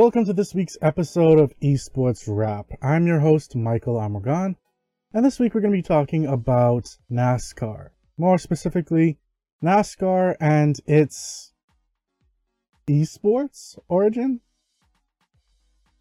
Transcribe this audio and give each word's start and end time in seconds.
Welcome 0.00 0.24
to 0.24 0.32
this 0.32 0.54
week's 0.54 0.78
episode 0.80 1.38
of 1.38 1.52
Esports 1.60 2.24
Wrap. 2.26 2.70
I'm 2.80 3.06
your 3.06 3.20
host, 3.20 3.54
Michael 3.54 3.96
Amargan, 3.96 4.56
and 5.12 5.22
this 5.22 5.38
week 5.38 5.54
we're 5.54 5.60
going 5.60 5.74
to 5.74 5.76
be 5.76 5.82
talking 5.82 6.24
about 6.24 6.88
NASCAR. 7.12 7.88
More 8.16 8.38
specifically, 8.38 9.18
NASCAR 9.62 10.36
and 10.40 10.80
its 10.86 11.52
esports 12.88 13.78
origin. 13.88 14.40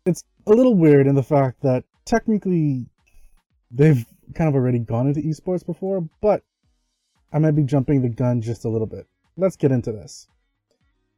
It's 0.06 0.24
a 0.48 0.52
little 0.52 0.78
weird 0.78 1.06
in 1.06 1.16
the 1.16 1.22
fact 1.22 1.62
that 1.64 1.84
technically 2.06 2.86
they've 3.70 4.06
kind 4.34 4.48
of 4.48 4.56
already 4.56 4.80
gone 4.80 5.08
into 5.08 5.20
esports 5.20 5.66
before, 5.66 6.08
but 6.22 6.44
I 7.34 7.40
might 7.40 7.52
be 7.52 7.64
jumping 7.64 8.02
the 8.02 8.08
gun 8.08 8.40
just 8.40 8.64
a 8.64 8.70
little 8.70 8.88
bit. 8.88 9.08
Let's 9.36 9.58
get 9.58 9.74
into 9.74 9.92
this. 9.92 10.26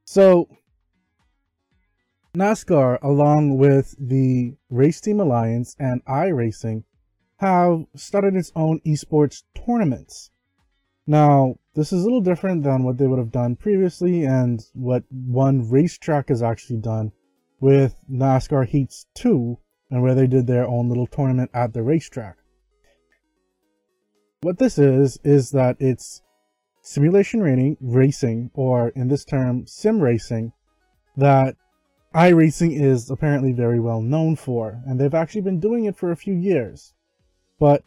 So, 0.04 0.48
NASCAR, 2.34 2.98
along 3.02 3.58
with 3.58 3.94
the 4.00 4.56
Race 4.70 5.02
Team 5.02 5.20
Alliance 5.20 5.76
and 5.78 6.04
iRacing, 6.06 6.84
have 7.38 7.86
started 7.96 8.36
its 8.36 8.54
own 8.56 8.80
esports 8.86 9.44
tournaments. 9.54 10.32
Now, 11.06 11.56
this 11.76 11.92
is 11.92 12.02
a 12.02 12.06
little 12.06 12.22
different 12.22 12.64
than 12.64 12.84
what 12.84 12.98
they 12.98 13.08
would 13.08 13.20
have 13.20 13.32
done 13.32 13.58
previously 13.58 14.24
and 14.24 14.64
what 14.74 15.04
one 15.10 15.70
racetrack 15.70 16.30
has 16.30 16.42
actually 16.42 16.80
done 16.80 17.12
with 17.60 17.96
NASCAR 18.10 18.66
Heats 18.66 19.08
2 19.16 19.58
and 19.90 20.02
where 20.02 20.16
they 20.16 20.28
did 20.28 20.48
their 20.48 20.66
own 20.66 20.88
little 20.88 21.08
tournament 21.08 21.52
at 21.54 21.74
the 21.74 21.84
racetrack. 21.84 22.38
What 24.40 24.58
this 24.58 24.78
is, 24.78 25.20
is 25.24 25.52
that 25.52 25.76
it's 25.80 26.22
simulation 26.82 27.42
racing, 27.42 27.78
racing, 27.82 28.52
or 28.54 28.90
in 28.90 29.10
this 29.10 29.26
term, 29.26 29.68
sim 29.68 30.00
racing, 30.00 30.54
that 31.18 31.56
iRacing 32.14 32.80
is 32.80 33.10
apparently 33.10 33.54
very 33.54 33.80
well 33.80 34.02
known 34.02 34.36
for, 34.36 34.82
and 34.86 35.00
they've 35.00 35.14
actually 35.14 35.42
been 35.42 35.60
doing 35.60 35.86
it 35.86 35.96
for 35.96 36.12
a 36.12 36.18
few 36.18 36.34
years. 36.34 36.94
But 37.60 37.84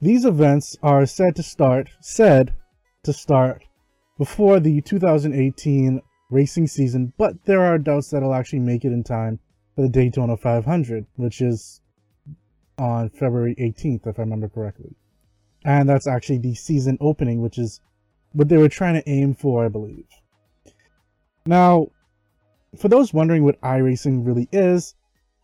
these 0.00 0.24
events 0.24 0.76
are 0.82 1.06
said 1.06 1.36
to 1.36 1.42
start, 1.42 1.90
said 2.00 2.54
to 3.04 3.12
start 3.12 3.64
before 4.18 4.58
the 4.60 4.80
2018 4.80 6.00
racing 6.30 6.66
season, 6.66 7.12
but 7.16 7.44
there 7.44 7.62
are 7.62 7.78
doubts 7.78 8.10
that 8.10 8.18
it'll 8.18 8.34
actually 8.34 8.60
make 8.60 8.84
it 8.84 8.92
in 8.92 9.04
time 9.04 9.38
for 9.74 9.82
the 9.82 9.88
Daytona 9.88 10.36
500, 10.36 11.06
which 11.16 11.40
is 11.40 11.80
on 12.78 13.10
February 13.10 13.54
18th, 13.60 14.06
if 14.06 14.18
I 14.18 14.22
remember 14.22 14.48
correctly. 14.48 14.96
And 15.64 15.88
that's 15.88 16.06
actually 16.06 16.38
the 16.38 16.54
season 16.54 16.98
opening, 17.00 17.42
which 17.42 17.58
is 17.58 17.80
what 18.32 18.48
they 18.48 18.56
were 18.56 18.68
trying 18.68 18.94
to 18.94 19.08
aim 19.08 19.34
for, 19.34 19.64
I 19.64 19.68
believe. 19.68 20.06
Now, 21.44 21.88
for 22.78 22.88
those 22.88 23.12
wondering 23.12 23.44
what 23.44 23.60
iRacing 23.60 24.26
really 24.26 24.48
is, 24.52 24.94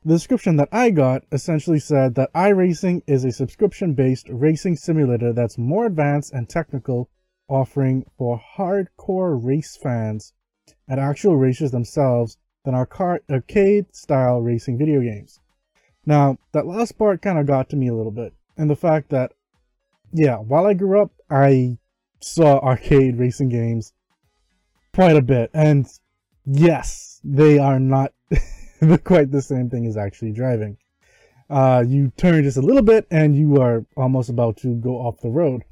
the 0.04 0.14
description 0.14 0.56
that 0.56 0.68
I 0.72 0.90
got 0.90 1.24
essentially 1.30 1.78
said 1.78 2.16
that 2.16 2.32
iRacing 2.32 3.02
is 3.06 3.24
a 3.24 3.30
subscription 3.30 3.94
based 3.94 4.28
racing 4.28 4.76
simulator 4.76 5.32
that's 5.32 5.58
more 5.58 5.86
advanced 5.86 6.32
and 6.32 6.48
technical, 6.48 7.08
offering 7.48 8.04
for 8.18 8.40
hardcore 8.56 9.38
race 9.40 9.76
fans 9.76 10.32
and 10.88 10.98
actual 10.98 11.36
racers 11.36 11.70
themselves 11.70 12.36
than 12.64 12.74
our 12.74 12.88
arcade 13.30 13.94
style 13.94 14.40
racing 14.40 14.78
video 14.78 15.00
games. 15.00 15.38
Now, 16.04 16.38
that 16.52 16.66
last 16.66 16.98
part 16.98 17.22
kind 17.22 17.38
of 17.38 17.46
got 17.46 17.68
to 17.70 17.76
me 17.76 17.88
a 17.88 17.94
little 17.94 18.12
bit, 18.12 18.34
and 18.56 18.68
the 18.68 18.76
fact 18.76 19.10
that, 19.10 19.32
yeah, 20.12 20.36
while 20.36 20.66
I 20.66 20.74
grew 20.74 21.00
up, 21.00 21.12
I 21.30 21.78
saw 22.20 22.58
arcade 22.58 23.18
racing 23.18 23.50
games 23.50 23.92
quite 24.92 25.16
a 25.16 25.22
bit, 25.22 25.50
and 25.54 25.86
yes, 26.44 27.20
they 27.24 27.58
are 27.58 27.80
not 27.80 28.12
quite 29.04 29.30
the 29.30 29.42
same 29.42 29.70
thing 29.70 29.86
as 29.86 29.96
actually 29.96 30.32
driving. 30.32 30.76
Uh, 31.50 31.84
you 31.86 32.10
turn 32.16 32.42
just 32.42 32.56
a 32.56 32.62
little 32.62 32.82
bit 32.82 33.06
and 33.10 33.36
you 33.36 33.60
are 33.60 33.84
almost 33.96 34.30
about 34.30 34.56
to 34.56 34.74
go 34.76 34.96
off 34.96 35.20
the 35.20 35.28
road 35.28 35.62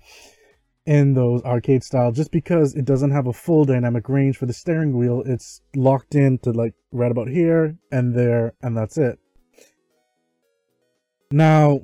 in 0.86 1.14
those 1.14 1.42
arcade 1.42 1.84
style 1.84 2.10
just 2.10 2.30
because 2.30 2.75
it 2.75 2.84
doesn't 2.84 3.10
have 3.10 3.26
a 3.26 3.32
full 3.32 3.64
dynamic 3.64 4.09
range 4.09 4.36
for 4.36 4.47
the 4.47 4.53
steering 4.53 4.97
wheel 4.97 5.22
it's 5.26 5.60
locked 5.76 6.14
in 6.14 6.38
to 6.38 6.50
like 6.50 6.75
right 6.91 7.10
about 7.10 7.28
here 7.28 7.76
and 7.92 8.14
there 8.14 8.54
and 8.62 8.76
that's 8.76 8.97
it 8.97 9.19
now 11.30 11.80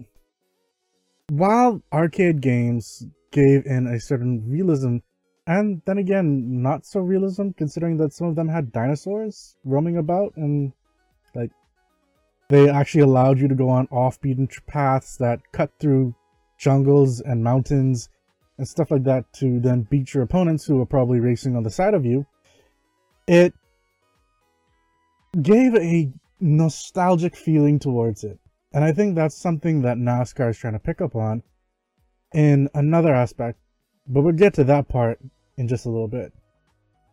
while 1.29 1.83
arcade 1.93 2.41
games 2.41 3.05
gave 3.33 3.67
in 3.67 3.87
a 3.87 4.01
certain 4.01 4.43
realism 4.49 4.97
and 5.47 5.81
then 5.87 5.99
again, 5.99 6.63
not 6.63 6.85
so 6.85 7.01
realism, 7.01 7.51
considering 7.57 7.97
that 7.99 8.13
some 8.13 8.27
of 8.27 8.35
them 8.35 8.49
had 8.49 8.73
dinosaurs 8.73 9.57
roaming 9.65 9.97
about 9.97 10.37
and 10.37 10.73
like 11.35 11.51
they 12.49 12.69
actually 12.69 13.03
allowed 13.03 13.39
you 13.39 13.49
to 13.49 13.55
go 13.55 13.69
on 13.69 13.87
off-beaten 13.91 14.49
paths 14.67 15.17
that 15.19 15.41
cut 15.53 15.71
through 15.79 16.15
jungles 16.59 17.21
and 17.21 17.45
mountains 17.45 18.09
and 18.59 18.67
stuff 18.67 18.91
like 18.91 19.05
that 19.05 19.31
to 19.35 19.61
then 19.61 19.83
beat 19.83 20.15
your 20.15 20.23
opponents 20.23 20.65
who 20.65 20.81
are 20.81 20.87
probably 20.87 21.21
racing 21.21 21.57
on 21.57 21.63
the 21.63 21.71
side 21.71 21.95
of 21.95 22.05
you. 22.05 22.27
It 23.27 23.53
gave 25.41 25.75
a 25.75 26.11
nostalgic 26.41 27.37
feeling 27.37 27.79
towards 27.79 28.25
it. 28.25 28.39
And 28.73 28.85
I 28.85 28.93
think 28.93 29.15
that's 29.15 29.37
something 29.37 29.83
that 29.83 29.97
NASCAR 29.97 30.51
is 30.51 30.59
trying 30.59 30.73
to 30.73 30.79
pick 30.79 31.01
up 31.01 31.15
on 31.15 31.43
in 32.33 32.69
another 32.75 33.15
aspect. 33.15 33.59
But 34.07 34.23
we'll 34.23 34.35
get 34.35 34.55
to 34.55 34.65
that 34.65 34.89
part 34.89 35.19
in 35.57 35.69
just 35.69 35.87
a 35.87 35.91
little 35.91 36.09
bit. 36.09 36.33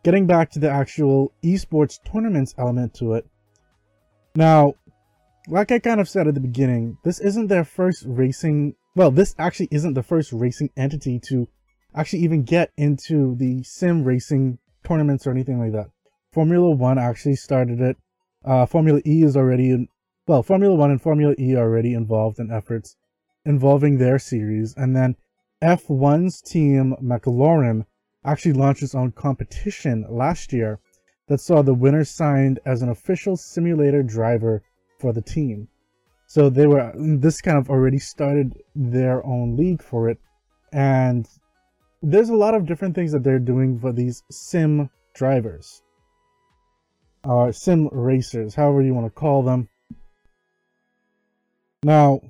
Getting 0.03 0.27
back 0.27 0.51
to 0.51 0.59
the 0.59 0.69
actual 0.69 1.33
esports 1.43 1.99
tournaments 2.03 2.53
element 2.57 2.93
to 2.95 3.13
it. 3.13 3.25
Now, 4.35 4.73
like 5.47 5.71
I 5.71 5.79
kind 5.79 5.99
of 5.99 6.09
said 6.09 6.27
at 6.27 6.33
the 6.33 6.39
beginning, 6.39 6.97
this 7.03 7.19
isn't 7.19 7.47
their 7.47 7.63
first 7.63 8.03
racing, 8.07 8.75
well, 8.95 9.11
this 9.11 9.35
actually 9.37 9.69
isn't 9.71 9.93
the 9.93 10.03
first 10.03 10.33
racing 10.33 10.69
entity 10.75 11.19
to 11.27 11.47
actually 11.95 12.23
even 12.23 12.43
get 12.43 12.71
into 12.77 13.35
the 13.35 13.63
sim 13.63 14.03
racing 14.03 14.57
tournaments 14.83 15.27
or 15.27 15.31
anything 15.31 15.59
like 15.59 15.71
that. 15.71 15.89
Formula 16.31 16.71
One 16.71 16.97
actually 16.97 17.35
started 17.35 17.79
it. 17.79 17.97
Uh, 18.43 18.65
Formula 18.65 18.99
E 19.05 19.23
is 19.23 19.37
already 19.37 19.69
in, 19.69 19.87
well, 20.27 20.43
Formula 20.43 20.75
One 20.75 20.91
and 20.91 21.01
Formula 21.01 21.35
E 21.37 21.55
are 21.55 21.63
already 21.63 21.93
involved 21.93 22.39
in 22.39 22.51
efforts 22.51 22.95
involving 23.45 23.97
their 23.97 24.19
series. 24.19 24.73
And 24.75 24.95
then 24.95 25.15
F1's 25.61 26.41
team, 26.41 26.95
McLaren, 27.01 27.85
actually 28.25 28.53
launched 28.53 28.83
its 28.83 28.95
own 28.95 29.11
competition 29.11 30.05
last 30.09 30.53
year 30.53 30.79
that 31.27 31.39
saw 31.39 31.61
the 31.61 31.73
winner 31.73 32.03
signed 32.03 32.59
as 32.65 32.81
an 32.81 32.89
official 32.89 33.37
simulator 33.37 34.03
driver 34.03 34.61
for 34.99 35.13
the 35.13 35.21
team. 35.21 35.67
So 36.27 36.49
they 36.49 36.67
were 36.67 36.91
this 36.95 37.41
kind 37.41 37.57
of 37.57 37.69
already 37.69 37.99
started 37.99 38.61
their 38.75 39.25
own 39.25 39.55
league 39.55 39.83
for 39.83 40.09
it, 40.09 40.19
and 40.71 41.27
there's 42.01 42.29
a 42.29 42.35
lot 42.35 42.55
of 42.55 42.65
different 42.65 42.95
things 42.95 43.11
that 43.11 43.23
they're 43.23 43.39
doing 43.39 43.79
for 43.79 43.91
these 43.91 44.23
sim 44.31 44.89
drivers, 45.13 45.83
or 47.23 47.53
sim 47.53 47.87
racers, 47.91 48.55
however 48.55 48.81
you 48.81 48.93
want 48.93 49.05
to 49.05 49.11
call 49.11 49.43
them. 49.43 49.69
Now, 51.83 52.21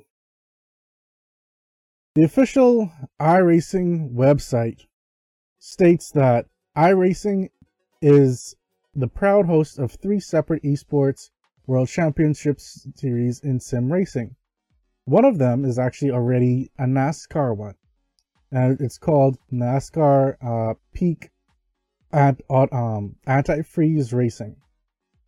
the 2.16 2.24
official 2.24 2.92
iRacing 3.20 4.14
website 4.14 4.86
states 5.64 6.12
that 6.12 6.46
iRacing 6.76 7.48
is 8.02 8.54
the 8.94 9.08
proud 9.08 9.46
host 9.46 9.80
of 9.80 9.94
three 9.94 10.20
separate 10.20 10.62
esports 10.64 11.30
world 11.66 11.88
championships 11.88 12.86
series 12.96 13.40
in 13.40 13.62
sim 13.62 13.92
racing. 13.92 14.36
One 15.06 15.24
of 15.24 15.38
them 15.38 15.64
is 15.64 15.80
actually 15.80 16.12
already 16.12 16.70
a 16.78 16.84
NASCAR 16.84 17.56
one. 17.56 17.76
And 18.52 18.82
it's 18.82 18.98
called 18.98 19.38
NASCAR 19.54 20.36
uh, 20.42 20.74
Peak 20.94 21.30
at 22.12 22.42
um, 22.50 23.16
Anti-Freeze 23.26 24.12
Racing. 24.12 24.58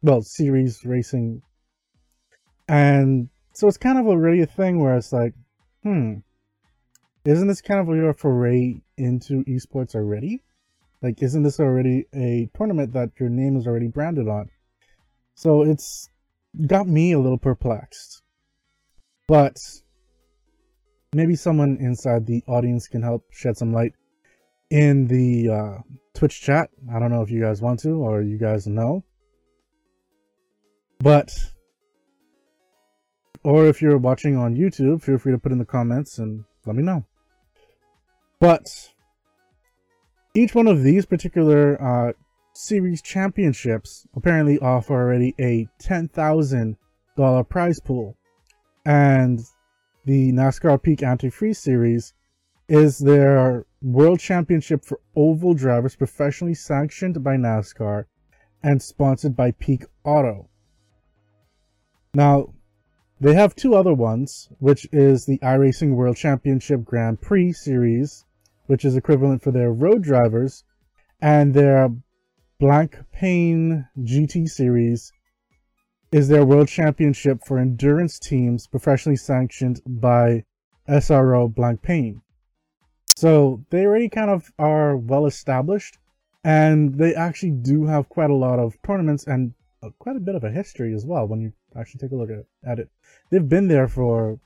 Well, 0.02 0.22
series 0.22 0.84
racing. 0.84 1.44
And 2.68 3.30
so 3.54 3.70
it's 3.70 3.78
kind 3.78 3.98
of 3.98 4.06
already 4.06 4.42
a 4.42 4.46
thing 4.46 4.82
where 4.82 4.98
it's 4.98 5.14
like, 5.14 5.34
hmm, 5.82 6.16
isn't 7.26 7.48
this 7.48 7.62
kind 7.62 7.80
of 7.80 7.96
your 7.96 8.14
foray 8.14 8.82
into 8.98 9.44
esports 9.46 9.96
already? 9.96 10.42
Like, 11.02 11.22
isn't 11.22 11.44
this 11.44 11.60
already 11.60 12.06
a 12.14 12.50
tournament 12.56 12.94
that 12.94 13.12
your 13.20 13.30
name 13.30 13.58
is 13.58 13.68
already 13.68 13.88
branded 13.88 14.28
on? 14.28 14.50
So 15.34 15.64
it's 15.64 16.10
got 16.68 16.88
me 16.88 17.12
a 17.12 17.20
little 17.20 17.38
perplexed. 17.38 18.22
But 19.28 19.58
maybe 21.14 21.36
someone 21.36 21.78
inside 21.80 22.26
the 22.26 22.44
audience 22.48 22.88
can 22.88 23.02
help 23.02 23.24
shed 23.32 23.58
some 23.58 23.74
light 23.74 23.94
in 24.70 25.08
the 25.08 25.50
uh, 25.50 25.78
Twitch 26.14 26.42
chat. 26.42 26.70
I 26.94 27.00
don't 27.00 27.12
know 27.12 27.22
if 27.22 27.32
you 27.32 27.42
guys 27.42 27.62
want 27.62 27.80
to 27.82 28.04
or 28.04 28.22
you 28.22 28.38
guys 28.38 28.68
know. 28.68 29.04
But, 31.00 31.34
or 33.44 33.66
if 33.66 33.82
you're 33.82 33.98
watching 33.98 34.38
on 34.38 34.56
YouTube, 34.56 35.02
feel 35.02 35.18
free 35.18 35.34
to 35.34 35.40
put 35.40 35.52
in 35.52 35.58
the 35.58 35.66
comments 35.66 36.20
and 36.20 36.46
let 36.66 36.76
me 36.76 36.84
know. 36.84 37.06
But 38.40 38.94
each 40.34 40.54
one 40.54 40.68
of 40.68 40.84
these 40.84 41.06
particular 41.06 41.82
uh, 41.82 42.14
Series 42.54 43.02
championships 43.02 44.08
apparently 44.16 44.58
offer 44.60 44.94
already 44.94 45.36
a 45.40 45.68
$10,000 45.82 47.50
prize 47.50 47.80
pool. 47.80 48.16
And 48.86 49.42
the 50.06 50.32
NASCAR 50.32 50.82
Peak 50.82 51.04
Anti 51.04 51.30
Freeze 51.30 51.60
Series 51.60 52.14
is 52.68 52.98
their 52.98 53.66
world 53.82 54.20
championship 54.20 54.86
for 54.86 55.00
oval 55.16 55.54
drivers 55.54 55.96
professionally 55.96 56.54
sanctioned 56.54 57.24
by 57.24 57.36
NASCAR 57.36 58.06
and 58.64 58.82
sponsored 58.82 59.36
by 59.36 59.52
Peak 59.52 59.86
Auto. 60.04 60.50
Now, 62.14 62.54
they 63.20 63.34
have 63.34 63.56
two 63.56 63.76
other 63.76 63.94
ones, 63.94 64.50
which 64.60 64.88
is 64.92 65.26
the 65.26 65.38
iRacing 65.40 65.96
World 65.96 66.18
Championship 66.18 66.84
Grand 66.84 67.22
Prix 67.22 67.54
Series, 67.54 68.25
which 68.68 68.86
is 68.86 68.96
equivalent 68.96 69.42
for 69.42 69.52
their 69.52 69.72
road 69.72 70.04
drivers, 70.04 70.64
and 71.22 71.54
their 71.54 71.90
Blancpain 72.60 73.88
GT 74.00 74.50
Series 74.50 75.12
is 76.12 76.28
their 76.28 76.46
world 76.46 76.68
championship 76.68 77.44
for 77.46 77.60
endurance 77.60 78.20
teams 78.20 78.68
professionally 78.68 79.18
sanctioned 79.18 79.82
by 79.86 80.44
SRO 80.88 81.54
Blancpain. 81.54 82.22
So 83.16 83.66
they 83.70 83.86
already 83.86 84.10
kind 84.10 84.30
of 84.30 84.52
are 84.58 84.96
well 84.96 85.26
established 85.26 85.98
and 86.44 86.96
they 86.96 87.16
actually 87.16 87.52
do 87.52 87.86
have 87.86 88.08
quite 88.08 88.30
a 88.30 88.36
lot 88.36 88.60
of 88.60 88.78
tournaments 88.84 89.26
and 89.26 89.54
uh, 89.82 89.90
quite 90.00 90.16
a 90.16 90.20
bit 90.20 90.36
of 90.36 90.44
a 90.44 90.52
history 90.52 90.94
as 90.94 91.06
well 91.06 91.28
when 91.28 91.42
you 91.42 91.52
actually 91.76 92.00
take 92.00 92.12
a 92.12 92.16
look 92.16 92.30
at, 92.30 92.46
at 92.70 92.80
it. 92.80 92.90
They've 93.32 93.50
been 93.50 93.68
there 93.68 93.88
for 93.88 94.40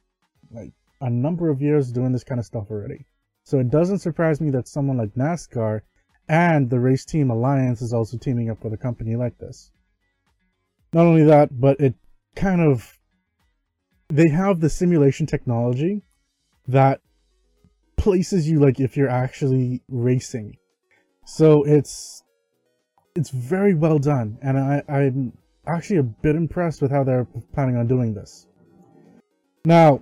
like 0.51 0.71
a 1.01 1.10
number 1.10 1.50
of 1.50 1.62
years 1.62 1.92
doing 1.92 2.12
this 2.12 2.24
kind 2.24 2.39
of 2.39 2.45
stuff 2.45 2.71
already. 2.71 3.06
So 3.44 3.60
it 3.60 3.70
doesn't 3.70 4.00
surprise 4.00 4.40
me 4.40 4.52
that 4.52 4.68
someone 4.68 4.98
like 4.98 5.16
NASCAR 5.16 5.82
and 6.28 6.70
the 6.70 6.80
Race 6.80 7.06
Team 7.06 7.32
Alliance 7.32 7.82
is 7.82 7.94
also 7.94 8.18
teaming 8.18 8.50
up 8.50 8.64
with 8.64 8.74
a 8.74 8.78
company 8.78 9.16
like 9.16 9.38
this. 9.40 9.72
Not 10.94 11.08
only 11.08 11.24
that, 11.24 11.60
but 11.60 11.80
it 11.80 11.96
kind 12.36 12.62
of 12.62 12.98
they 14.10 14.30
have 14.30 14.60
the 14.60 14.70
simulation 14.70 15.26
technology 15.26 16.02
that 16.68 17.02
places 17.98 18.50
you 18.50 18.60
like 18.60 18.80
if 18.80 18.96
you're 18.96 19.10
actually 19.10 19.82
racing. 19.88 20.56
So 21.26 21.64
it's 21.64 22.24
it's 23.16 23.30
very 23.30 23.74
well 23.74 24.00
done, 24.00 24.38
and 24.42 24.58
I, 24.58 24.84
I'm 24.88 25.34
actually 25.68 25.98
a 25.98 26.04
bit 26.04 26.36
impressed 26.36 26.82
with 26.82 26.92
how 26.92 27.04
they're 27.04 27.28
planning 27.54 27.76
on 27.76 27.88
doing 27.88 28.14
this. 28.14 28.48
Now, 29.66 30.00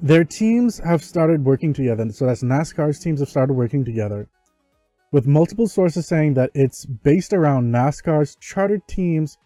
their 0.00 0.24
teams 0.24 0.78
have 0.78 1.02
started 1.02 1.44
working 1.44 1.72
together, 1.72 2.10
so 2.10 2.26
that's 2.26 2.42
NASCAR's 2.42 3.00
teams 3.00 3.20
have 3.20 3.28
started 3.28 3.54
working 3.54 3.84
together 3.84 4.28
with 5.10 5.26
multiple 5.26 5.66
sources 5.66 6.06
saying 6.06 6.34
that 6.34 6.50
it's 6.54 6.84
based 6.84 7.32
around 7.32 7.72
NASCAR's 7.72 8.36
chartered 8.36 8.86
teams 8.86 9.38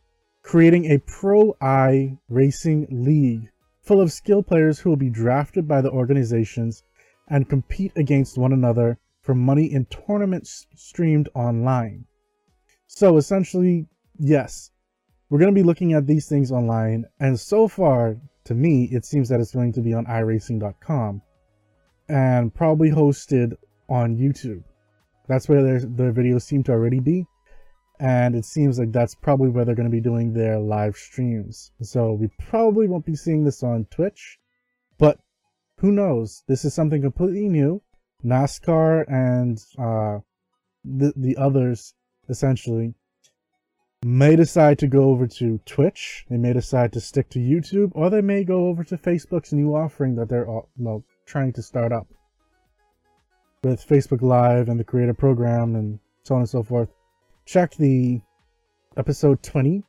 creating 0.43 0.87
a 0.87 0.99
pro 0.99 1.55
I 1.61 2.19
racing 2.29 2.87
league 2.91 3.49
full 3.81 4.01
of 4.01 4.13
skill 4.13 4.43
players 4.43 4.79
who 4.79 4.91
will 4.91 4.97
be 4.97 5.11
drafted 5.11 5.69
by 5.69 5.81
the 5.81 5.91
organizations 5.91 6.83
and 7.29 7.49
compete 7.49 7.93
against 7.97 8.39
one 8.39 8.53
another 8.53 8.99
for 9.23 9.35
money 9.35 9.73
in 9.73 9.85
tournaments 9.87 10.67
streamed 10.75 11.29
online. 11.35 12.05
So 12.89 13.17
essentially, 13.17 13.87
yes, 14.19 14.71
we're 15.31 15.39
going 15.39 15.55
to 15.55 15.59
be 15.59 15.67
looking 15.67 15.93
at 15.95 16.07
these 16.07 16.29
things 16.29 16.53
online, 16.53 17.07
and 17.21 17.39
so 17.39 17.69
far, 17.69 18.17
to 18.45 18.55
me, 18.55 18.89
it 18.93 19.05
seems 19.05 19.29
that 19.29 19.41
it's 19.41 19.53
going 19.53 19.73
to 19.75 19.81
be 19.81 19.95
on 19.95 20.07
iRacing.com 20.07 21.23
and 22.09 22.55
probably 22.55 22.91
hosted 22.91 23.55
on 23.89 24.17
YouTube. 24.17 24.65
That's 25.29 25.49
where 25.49 25.63
their, 25.63 25.81
their 25.81 26.13
videos 26.13 26.43
seem 26.43 26.63
to 26.65 26.73
already 26.73 27.01
be. 27.01 27.27
And 28.01 28.35
it 28.35 28.45
seems 28.45 28.79
like 28.79 28.91
that's 28.91 29.15
probably 29.15 29.51
where 29.51 29.65
they're 29.65 29.77
going 29.77 29.89
to 29.89 29.97
be 29.97 30.01
doing 30.01 30.33
their 30.33 30.59
live 30.59 30.97
streams. 30.97 31.71
So 31.83 32.13
we 32.13 32.29
probably 32.39 32.89
won't 32.89 33.07
be 33.07 33.15
seeing 33.15 33.45
this 33.45 33.63
on 33.63 33.87
Twitch. 33.91 34.39
But 34.99 35.19
who 35.79 35.93
knows? 35.93 36.43
This 36.49 36.65
is 36.65 36.75
something 36.75 37.03
completely 37.03 37.49
new. 37.49 37.83
NASCAR 38.25 39.05
and 39.09 39.59
uh, 39.79 40.21
the, 40.85 41.13
the 41.17 41.37
others, 41.37 41.95
essentially, 42.29 42.95
may 44.05 44.37
decide 44.37 44.79
to 44.81 44.89
go 44.89 45.11
over 45.11 45.27
to 45.27 45.59
Twitch. 45.65 46.25
They 46.29 46.37
may 46.37 46.53
decide 46.53 46.93
to 46.93 47.01
stick 47.01 47.29
to 47.31 47.39
YouTube. 47.39 47.93
Or 47.95 48.11
they 48.11 48.21
may 48.21 48.45
go 48.45 48.67
over 48.67 48.85
to 48.85 48.97
Facebook's 48.97 49.53
new 49.53 49.75
offering 49.75 50.17
that 50.17 50.29
they're 50.29 50.51
uh, 50.51 50.63
well, 50.77 51.05
trying 51.27 51.53
to 51.55 51.63
start 51.63 51.93
up 51.93 52.09
with 53.63 53.87
Facebook 53.87 54.23
Live 54.23 54.69
and 54.69 54.79
the 54.79 54.85
Creator 54.85 55.15
Program 55.15 55.77
and 55.77 56.01
so 56.25 56.35
on 56.35 56.41
and 56.41 56.49
so 56.49 56.63
forth. 56.63 56.89
Check 57.45 57.75
the 57.77 58.21
episode 58.97 59.43
20 59.43 59.83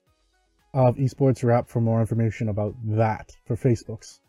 of 0.74 0.96
Esports 0.98 1.44
Wrap 1.44 1.68
for 1.68 1.82
more 1.82 2.00
information 2.00 2.50
about 2.50 2.76
that 2.86 3.36
for 3.46 3.56
Facebook's. 3.56 4.20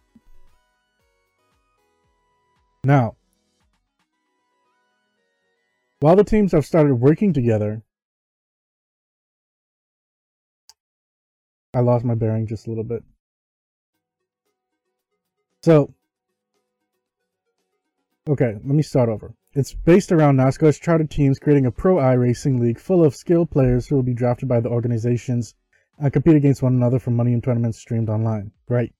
Now, 2.84 3.16
while 6.00 6.16
the 6.16 6.24
teams 6.24 6.52
have 6.52 6.66
started 6.66 6.94
working 6.96 7.32
together, 7.32 7.82
I 11.74 11.80
lost 11.80 12.04
my 12.04 12.14
bearing 12.14 12.46
just 12.46 12.66
a 12.66 12.70
little 12.70 12.84
bit. 12.84 13.02
So, 15.62 15.94
Okay, 18.26 18.54
let 18.54 18.64
me 18.64 18.82
start 18.82 19.10
over. 19.10 19.34
It's 19.52 19.74
based 19.74 20.10
around 20.10 20.38
NASCAR's 20.38 20.78
chartered 20.78 21.10
teams 21.10 21.38
creating 21.38 21.66
a 21.66 21.70
pro 21.70 21.96
iRacing 21.96 22.58
league 22.58 22.80
full 22.80 23.04
of 23.04 23.14
skilled 23.14 23.50
players 23.50 23.86
who 23.86 23.96
will 23.96 24.02
be 24.02 24.14
drafted 24.14 24.48
by 24.48 24.60
the 24.60 24.70
organizations 24.70 25.54
and 25.98 26.10
compete 26.10 26.36
against 26.36 26.62
one 26.62 26.74
another 26.74 26.98
for 26.98 27.10
money 27.10 27.34
in 27.34 27.42
tournaments 27.42 27.78
streamed 27.78 28.08
online. 28.08 28.50
Right. 28.66 28.94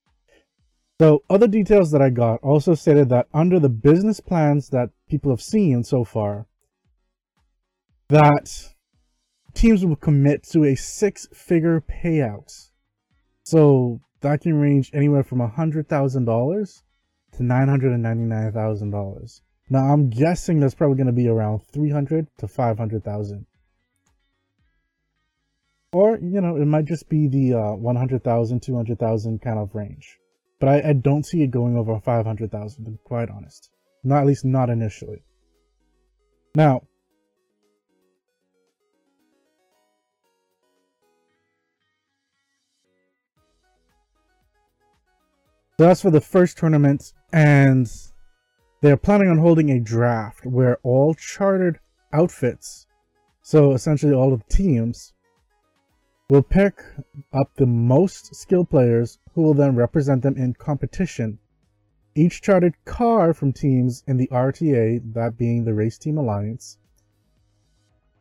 So, 1.00 1.22
other 1.30 1.48
details 1.48 1.90
that 1.92 2.02
I 2.02 2.10
got 2.10 2.40
also 2.42 2.74
stated 2.74 3.08
that 3.08 3.28
under 3.32 3.58
the 3.58 3.70
business 3.70 4.20
plans 4.20 4.68
that 4.68 4.90
people 5.08 5.30
have 5.30 5.40
seen 5.40 5.84
so 5.84 6.04
far, 6.04 6.46
that 8.10 8.73
teams 9.54 9.84
will 9.84 9.96
commit 9.96 10.42
to 10.44 10.64
a 10.64 10.74
six-figure 10.74 11.82
payout. 11.82 12.70
So 13.44 14.00
that 14.20 14.40
can 14.40 14.54
range 14.54 14.90
anywhere 14.92 15.22
from 15.22 15.40
hundred 15.40 15.88
thousand 15.88 16.24
dollars 16.24 16.82
to 17.32 17.42
$999,000. 17.42 19.40
Now 19.70 19.92
I'm 19.92 20.10
guessing 20.10 20.60
that's 20.60 20.74
probably 20.74 20.96
going 20.96 21.06
to 21.06 21.12
be 21.12 21.28
around 21.28 21.60
300 21.72 22.26
to 22.38 22.48
500,000. 22.48 23.46
Or, 25.92 26.18
you 26.18 26.40
know, 26.40 26.56
it 26.56 26.64
might 26.64 26.86
just 26.86 27.08
be 27.08 27.28
the 27.28 27.54
uh, 27.54 27.72
100,000, 27.74 28.60
200,000 28.60 29.40
kind 29.40 29.58
of 29.58 29.74
range. 29.74 30.18
But 30.58 30.68
I, 30.68 30.90
I 30.90 30.92
don't 30.92 31.24
see 31.24 31.42
it 31.42 31.52
going 31.52 31.76
over 31.76 32.00
500,000, 32.00 32.84
to 32.84 32.90
be 32.90 32.98
quite 33.04 33.30
honest. 33.30 33.70
Not 34.02 34.22
at 34.22 34.26
least 34.26 34.44
not 34.44 34.70
initially. 34.70 35.22
Now, 36.56 36.82
So 45.76 45.86
that's 45.86 46.02
for 46.02 46.10
the 46.10 46.20
first 46.20 46.56
tournament, 46.56 47.12
and 47.32 47.90
they're 48.80 48.96
planning 48.96 49.28
on 49.28 49.38
holding 49.38 49.70
a 49.70 49.80
draft 49.80 50.46
where 50.46 50.78
all 50.84 51.14
chartered 51.14 51.80
outfits, 52.12 52.86
so 53.42 53.72
essentially 53.72 54.12
all 54.12 54.32
of 54.32 54.44
the 54.46 54.54
teams, 54.54 55.14
will 56.30 56.42
pick 56.42 56.80
up 57.32 57.50
the 57.56 57.66
most 57.66 58.36
skilled 58.36 58.70
players 58.70 59.18
who 59.34 59.42
will 59.42 59.54
then 59.54 59.74
represent 59.74 60.22
them 60.22 60.36
in 60.36 60.54
competition. 60.54 61.40
Each 62.14 62.40
chartered 62.40 62.74
car 62.84 63.34
from 63.34 63.52
teams 63.52 64.04
in 64.06 64.16
the 64.16 64.28
RTA, 64.28 65.12
that 65.14 65.36
being 65.36 65.64
the 65.64 65.74
Race 65.74 65.98
Team 65.98 66.18
Alliance, 66.18 66.78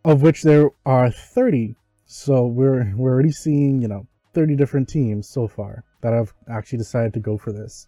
of 0.03 0.23
which 0.23 0.41
there 0.41 0.71
are 0.87 1.11
30. 1.11 1.75
So 2.05 2.47
we're 2.47 2.93
we're 2.95 3.13
already 3.13 3.31
seeing, 3.31 3.81
you 3.81 3.87
know, 3.87 4.07
30 4.33 4.55
different 4.55 4.89
teams 4.89 5.27
so 5.27 5.47
far 5.47 5.83
that 6.01 6.13
have 6.13 6.33
actually 6.49 6.79
decided 6.79 7.13
to 7.13 7.19
go 7.19 7.37
for 7.37 7.51
this 7.51 7.87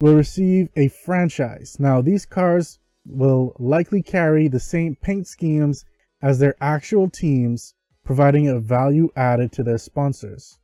will 0.00 0.14
receive 0.14 0.68
a 0.76 0.88
franchise. 0.88 1.76
Now, 1.78 2.02
these 2.02 2.26
cars 2.26 2.78
will 3.06 3.54
likely 3.58 4.02
carry 4.02 4.48
the 4.48 4.60
same 4.60 4.96
paint 4.96 5.26
schemes 5.26 5.84
as 6.20 6.38
their 6.38 6.56
actual 6.60 7.08
teams, 7.08 7.74
providing 8.04 8.48
a 8.48 8.60
value 8.60 9.10
added 9.16 9.52
to 9.52 9.62
their 9.62 9.78
sponsors. 9.78 10.58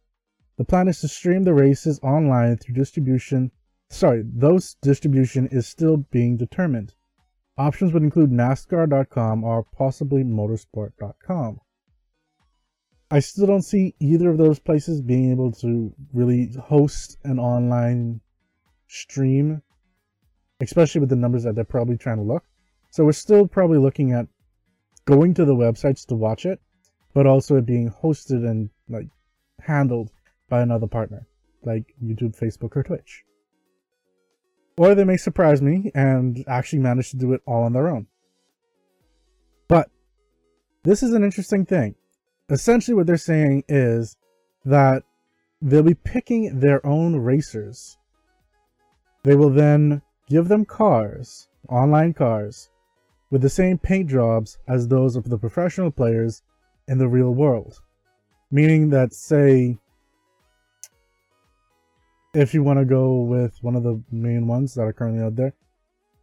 The 0.56 0.64
plan 0.64 0.88
is 0.88 1.00
to 1.00 1.08
stream 1.08 1.44
the 1.44 1.54
races 1.54 2.00
online 2.02 2.56
through 2.56 2.74
distribution. 2.74 3.50
Sorry, 3.88 4.22
those 4.26 4.74
distribution 4.82 5.48
is 5.48 5.66
still 5.66 5.96
being 5.96 6.36
determined. 6.36 6.94
Options 7.56 7.92
would 7.92 8.02
include 8.02 8.30
NASCAR.com 8.30 9.44
or 9.44 9.64
possibly 9.64 10.22
Motorsport.com. 10.22 11.60
I 13.10 13.18
still 13.18 13.46
don't 13.46 13.62
see 13.62 13.94
either 13.98 14.30
of 14.30 14.38
those 14.38 14.60
places 14.60 15.00
being 15.00 15.32
able 15.32 15.50
to 15.52 15.92
really 16.12 16.52
host 16.62 17.18
an 17.24 17.40
online 17.40 18.20
stream, 18.86 19.62
especially 20.60 21.00
with 21.00 21.10
the 21.10 21.16
numbers 21.16 21.42
that 21.42 21.56
they're 21.56 21.64
probably 21.64 21.96
trying 21.96 22.18
to 22.18 22.22
look. 22.22 22.44
So 22.90 23.04
we're 23.04 23.12
still 23.12 23.48
probably 23.48 23.78
looking 23.78 24.12
at 24.12 24.28
going 25.06 25.34
to 25.34 25.44
the 25.44 25.54
websites 25.54 26.06
to 26.06 26.14
watch 26.14 26.46
it, 26.46 26.60
but 27.12 27.26
also 27.26 27.56
it 27.56 27.66
being 27.66 27.90
hosted 27.90 28.48
and 28.48 28.70
like 28.88 29.08
handled 29.60 30.10
by 30.48 30.60
another 30.60 30.86
partner, 30.86 31.26
like 31.64 31.94
YouTube, 32.02 32.38
Facebook, 32.38 32.76
or 32.76 32.84
Twitch. 32.84 33.24
Or 34.76 34.94
they 34.94 35.04
may 35.04 35.16
surprise 35.16 35.60
me 35.60 35.90
and 35.94 36.44
actually 36.46 36.78
manage 36.78 37.10
to 37.10 37.16
do 37.16 37.32
it 37.32 37.42
all 37.44 37.64
on 37.64 37.72
their 37.72 37.88
own. 37.88 38.06
But 39.66 39.90
this 40.84 41.02
is 41.02 41.12
an 41.12 41.24
interesting 41.24 41.66
thing. 41.66 41.96
Essentially, 42.50 42.94
what 42.94 43.06
they're 43.06 43.16
saying 43.16 43.64
is 43.68 44.16
that 44.64 45.04
they'll 45.62 45.82
be 45.82 45.94
picking 45.94 46.58
their 46.58 46.84
own 46.84 47.16
racers. 47.16 47.96
They 49.22 49.36
will 49.36 49.50
then 49.50 50.02
give 50.28 50.48
them 50.48 50.64
cars, 50.64 51.48
online 51.68 52.12
cars, 52.12 52.70
with 53.30 53.42
the 53.42 53.48
same 53.48 53.78
paint 53.78 54.10
jobs 54.10 54.58
as 54.66 54.88
those 54.88 55.14
of 55.14 55.30
the 55.30 55.38
professional 55.38 55.92
players 55.92 56.42
in 56.88 56.98
the 56.98 57.08
real 57.08 57.32
world. 57.32 57.80
Meaning 58.50 58.90
that, 58.90 59.14
say, 59.14 59.78
if 62.34 62.52
you 62.52 62.64
want 62.64 62.80
to 62.80 62.84
go 62.84 63.20
with 63.20 63.62
one 63.62 63.76
of 63.76 63.84
the 63.84 64.02
main 64.10 64.48
ones 64.48 64.74
that 64.74 64.82
are 64.82 64.92
currently 64.92 65.22
out 65.22 65.36
there, 65.36 65.54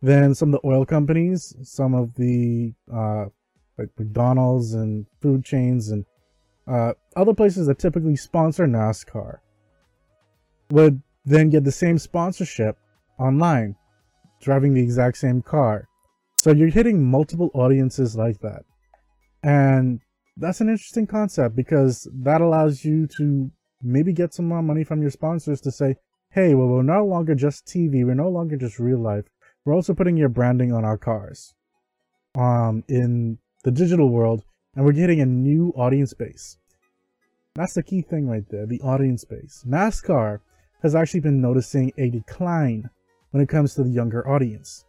then 0.02 0.36
some 0.36 0.54
of 0.54 0.62
the 0.62 0.68
oil 0.68 0.86
companies, 0.86 1.56
some 1.64 1.94
of 1.94 2.14
the 2.16 2.74
uh, 2.94 3.26
like 3.78 3.90
McDonald's 3.98 4.74
and 4.74 5.06
food 5.22 5.46
chains 5.46 5.90
and 5.90 6.06
uh, 6.68 6.94
other 7.16 7.34
places 7.34 7.68
that 7.68 7.80
typically 7.80 8.16
sponsor 8.16 8.68
NASCAR 8.68 9.38
would 10.70 11.02
then 11.26 11.50
get 11.50 11.64
the 11.64 11.72
same 11.72 11.98
sponsorship 11.98 12.78
online, 13.20 13.76
driving 14.42 14.74
the 14.74 14.82
exact 14.82 15.18
same 15.18 15.42
car. 15.42 15.88
So 16.38 16.52
you're 16.52 16.70
hitting 16.70 17.04
multiple 17.04 17.52
audiences 17.54 18.16
like 18.16 18.40
that. 18.42 18.64
And 19.44 20.02
that's 20.36 20.62
an 20.62 20.70
interesting 20.70 21.08
concept 21.08 21.56
because 21.56 22.08
that 22.14 22.42
allows 22.42 22.86
you 22.86 23.08
to 23.18 23.52
maybe 23.82 24.14
get 24.14 24.34
some 24.34 24.48
more 24.48 24.62
money 24.62 24.84
from 24.84 25.02
your 25.02 25.12
sponsors 25.12 25.62
to 25.62 25.72
say, 25.72 25.96
hey, 26.32 26.54
well, 26.54 26.68
we're 26.68 26.84
no 26.84 27.06
longer 27.06 27.34
just 27.36 27.66
TV, 27.66 28.06
we're 28.06 28.14
no 28.14 28.30
longer 28.30 28.58
just 28.58 28.80
real 28.80 29.00
life. 29.00 29.26
We're 29.66 29.74
also 29.74 29.94
putting 29.94 30.18
your 30.18 30.30
branding 30.30 30.72
on 30.72 30.86
our 30.86 30.98
cars 30.98 31.54
um, 32.36 32.84
in 32.88 33.40
the 33.64 33.72
digital 33.72 34.10
world, 34.10 34.44
and 34.78 34.86
we're 34.86 34.94
getting 34.94 35.20
a 35.20 35.26
new 35.26 35.74
audience 35.76 36.14
base. 36.14 36.58
That's 37.56 37.74
the 37.74 37.82
key 37.82 38.04
thing 38.04 38.30
right 38.30 38.48
there, 38.48 38.68
the 38.68 38.80
audience 38.82 39.26
base. 39.26 39.66
NASCAR 39.68 40.40
has 40.84 40.94
actually 40.94 41.22
been 41.22 41.42
noticing 41.42 41.92
a 41.98 42.12
decline 42.12 42.88
when 43.32 43.42
it 43.42 43.50
comes 43.50 43.74
to 43.74 43.84
the 43.84 43.90
younger 43.90 44.26
audience. 44.30 44.86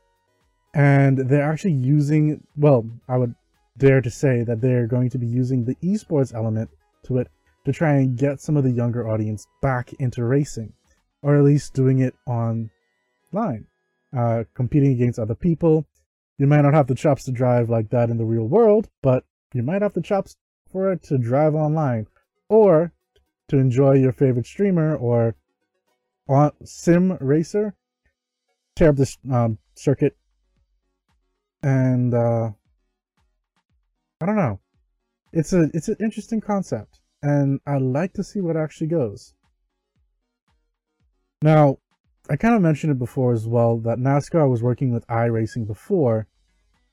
And 0.74 1.16
they're 1.16 1.50
actually 1.50 1.72
using, 1.72 2.46
well, 2.54 2.86
I 3.08 3.16
would 3.16 3.34
dare 3.78 4.02
to 4.02 4.10
say 4.10 4.42
that 4.42 4.60
they're 4.60 4.86
going 4.86 5.08
to 5.08 5.18
be 5.18 5.26
using 5.26 5.64
the 5.64 5.76
esports 5.76 6.34
element 6.34 6.68
to 7.04 7.16
it 7.16 7.28
to 7.64 7.72
try 7.72 7.94
and 7.94 8.18
get 8.18 8.42
some 8.42 8.58
of 8.58 8.64
the 8.64 8.70
younger 8.70 9.08
audience 9.08 9.46
back 9.62 9.94
into 9.94 10.22
racing, 10.22 10.74
or 11.22 11.38
at 11.38 11.44
least 11.44 11.72
doing 11.72 12.00
it 12.00 12.14
online, 12.26 13.64
uh, 14.14 14.44
competing 14.52 14.92
against 14.92 15.18
other 15.18 15.34
people. 15.34 15.86
You 16.36 16.46
might 16.46 16.60
not 16.60 16.74
have 16.74 16.88
the 16.88 16.94
chops 16.94 17.24
to 17.24 17.32
drive 17.32 17.70
like 17.70 17.88
that 17.88 18.10
in 18.10 18.18
the 18.18 18.26
real 18.26 18.46
world, 18.46 18.90
but 19.02 19.24
you 19.54 19.62
might 19.62 19.82
have 19.82 19.94
the 19.94 20.02
chops 20.02 20.36
for 20.70 20.92
it 20.92 21.02
to 21.04 21.18
drive 21.18 21.54
online, 21.54 22.06
or 22.48 22.92
to 23.48 23.58
enjoy 23.58 23.94
your 23.94 24.12
favorite 24.12 24.46
streamer 24.46 24.94
or 24.96 25.34
sim 26.64 27.16
racer, 27.20 27.74
tear 28.76 28.90
up 28.90 28.96
this 28.96 29.16
um, 29.32 29.58
circuit, 29.74 30.16
and 31.62 32.14
uh, 32.14 32.50
I 34.20 34.26
don't 34.26 34.36
know. 34.36 34.60
It's 35.32 35.52
a 35.52 35.70
it's 35.74 35.88
an 35.88 35.96
interesting 36.00 36.40
concept, 36.40 37.00
and 37.22 37.60
I 37.66 37.78
like 37.78 38.12
to 38.14 38.24
see 38.24 38.40
what 38.40 38.56
actually 38.56 38.88
goes. 38.88 39.34
Now, 41.40 41.78
I 42.28 42.36
kind 42.36 42.54
of 42.54 42.62
mentioned 42.62 42.90
it 42.90 42.98
before 42.98 43.32
as 43.32 43.46
well 43.46 43.78
that 43.78 43.98
NASCAR 43.98 44.50
was 44.50 44.62
working 44.62 44.92
with 44.92 45.06
iRacing 45.06 45.66
before, 45.66 46.26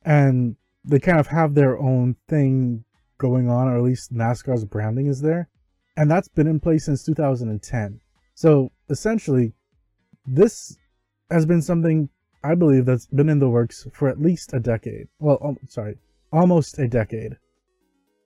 and 0.04 0.56
they 0.88 1.00
kind 1.00 1.20
of 1.20 1.28
have 1.28 1.56
their 1.56 1.78
own 1.80 2.16
thing 2.28 2.84
going 3.18 3.50
on, 3.50 3.68
or 3.68 3.78
at 3.78 3.84
least 3.84 4.14
NASCAR's 4.14 4.66
branding 4.66 5.08
is 5.08 5.22
there, 5.22 5.50
and 5.98 6.10
that's 6.10 6.28
been 6.28 6.48
in 6.48 6.60
place 6.60 6.86
since 6.86 7.04
2010. 7.04 8.00
So 8.34 8.72
essentially, 8.90 9.54
this 10.26 10.78
has 11.32 11.46
been 11.46 11.62
something 11.62 12.10
I 12.44 12.54
believe 12.56 12.86
that's 12.86 13.08
been 13.08 13.30
in 13.30 13.40
the 13.40 13.50
works 13.50 13.88
for 13.94 14.08
at 14.08 14.22
least 14.22 14.54
a 14.54 14.60
decade. 14.60 15.08
Well, 15.20 15.40
um, 15.42 15.58
sorry, 15.68 15.98
almost 16.32 16.78
a 16.78 16.88
decade. 16.88 17.38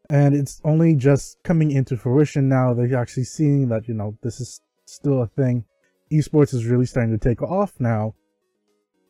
And 0.10 0.36
it's 0.36 0.60
only 0.66 0.96
just 0.96 1.38
coming 1.44 1.72
into 1.72 1.96
fruition 1.96 2.50
now. 2.50 2.74
They're 2.74 2.98
actually 2.98 3.26
seeing 3.26 3.70
that, 3.70 3.88
you 3.88 3.94
know, 3.94 4.18
this 4.24 4.42
is 4.42 4.60
still 4.86 5.22
a 5.22 5.28
thing. 5.28 5.66
Esports 6.12 6.54
is 6.54 6.66
really 6.66 6.88
starting 6.88 7.18
to 7.18 7.30
take 7.30 7.42
off 7.44 7.74
now. 7.80 8.16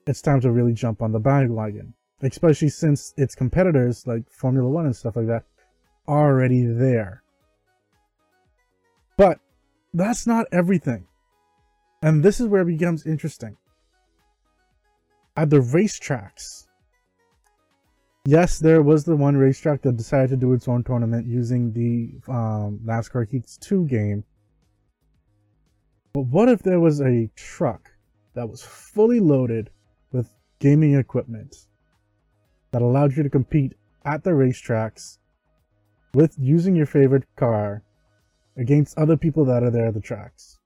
It's 0.05 0.21
time 0.21 0.41
to 0.41 0.51
really 0.51 0.73
jump 0.73 1.01
on 1.01 1.13
the 1.13 1.19
bandwagon. 1.19 1.93
Especially 2.21 2.69
since 2.69 3.13
its 3.17 3.35
competitors, 3.35 4.05
like 4.05 4.29
Formula 4.29 4.67
One 4.67 4.85
and 4.85 4.95
stuff 4.95 5.15
like 5.15 5.27
that, 5.27 5.43
are 6.07 6.31
already 6.31 6.65
there. 6.65 7.23
But 9.15 9.39
that's 9.93 10.27
not 10.27 10.47
everything. 10.51 11.05
And 12.01 12.23
this 12.23 12.39
is 12.39 12.47
where 12.47 12.61
it 12.61 12.77
becomes 12.77 13.05
interesting. 13.05 13.57
At 15.35 15.49
the 15.49 15.59
racetracks, 15.59 16.67
yes, 18.25 18.59
there 18.59 18.81
was 18.81 19.03
the 19.03 19.15
one 19.15 19.37
racetrack 19.37 19.81
that 19.83 19.97
decided 19.97 20.29
to 20.29 20.37
do 20.37 20.53
its 20.53 20.67
own 20.67 20.83
tournament 20.83 21.27
using 21.27 21.71
the 21.73 22.31
um, 22.31 22.79
NASCAR 22.85 23.29
Heats 23.29 23.57
2 23.57 23.85
game. 23.87 24.23
But 26.13 26.21
what 26.21 26.49
if 26.49 26.63
there 26.63 26.79
was 26.79 27.01
a 27.01 27.29
truck 27.35 27.91
that 28.33 28.49
was 28.49 28.61
fully 28.61 29.19
loaded 29.19 29.69
with 30.11 30.29
gaming 30.59 30.95
equipment 30.95 31.55
that 32.71 32.81
allowed 32.81 33.15
you 33.15 33.23
to 33.23 33.29
compete 33.29 33.75
at 34.05 34.23
the 34.23 34.31
racetracks 34.31 35.17
with 36.13 36.35
using 36.37 36.75
your 36.75 36.85
favorite 36.85 37.25
car 37.35 37.83
against 38.57 38.97
other 38.97 39.17
people 39.17 39.45
that 39.45 39.63
are 39.63 39.71
there 39.71 39.87
at 39.87 39.93
the 39.93 40.01
tracks? 40.01 40.59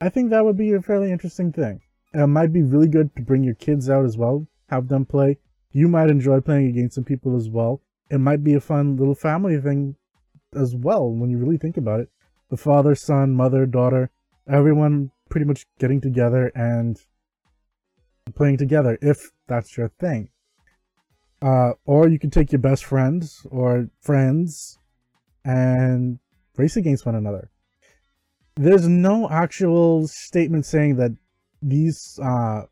I 0.00 0.08
think 0.08 0.30
that 0.30 0.44
would 0.44 0.56
be 0.56 0.72
a 0.72 0.82
fairly 0.82 1.12
interesting 1.12 1.52
thing. 1.52 1.80
It 2.12 2.26
might 2.26 2.52
be 2.52 2.62
really 2.62 2.88
good 2.88 3.14
to 3.16 3.22
bring 3.22 3.42
your 3.42 3.54
kids 3.54 3.88
out 3.88 4.04
as 4.04 4.16
well, 4.16 4.46
have 4.68 4.88
them 4.88 5.04
play. 5.04 5.38
You 5.72 5.88
might 5.88 6.10
enjoy 6.10 6.40
playing 6.40 6.68
against 6.68 6.94
some 6.94 7.04
people 7.04 7.36
as 7.36 7.48
well. 7.48 7.80
It 8.10 8.18
might 8.18 8.44
be 8.44 8.54
a 8.54 8.60
fun 8.60 8.96
little 8.96 9.14
family 9.14 9.58
thing 9.60 9.96
as 10.54 10.74
well 10.74 11.10
when 11.10 11.30
you 11.30 11.38
really 11.38 11.58
think 11.58 11.76
about 11.76 12.00
it. 12.00 12.10
The 12.50 12.56
father, 12.56 12.94
son, 12.94 13.32
mother, 13.32 13.66
daughter, 13.66 14.10
everyone 14.48 15.10
pretty 15.28 15.46
much 15.46 15.66
getting 15.78 16.00
together 16.00 16.52
and 16.54 17.00
playing 18.32 18.56
together 18.56 18.98
if 19.02 19.30
that's 19.46 19.76
your 19.76 19.88
thing. 20.00 20.28
Uh, 21.42 21.72
or 21.84 22.08
you 22.08 22.18
can 22.18 22.30
take 22.30 22.52
your 22.52 22.60
best 22.60 22.84
friends 22.84 23.46
or 23.50 23.88
friends 24.00 24.78
and 25.44 26.18
race 26.56 26.76
against 26.76 27.04
one 27.04 27.14
another. 27.14 27.50
There's 28.56 28.88
no 28.88 29.28
actual 29.28 30.06
statement 30.08 30.64
saying 30.64 30.96
that 30.96 31.10
these 31.60 32.18
uh, 32.22 32.62